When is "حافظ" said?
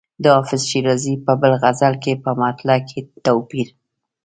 0.35-0.61